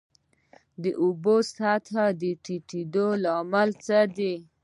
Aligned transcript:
د 0.81 0.83
اوبو 1.03 1.35
د 1.43 1.45
سطحې 1.49 2.07
د 2.21 2.23
ټیټیدو 2.43 3.07
لامل 3.23 3.69
څه 3.85 3.99
دی؟ 4.15 4.35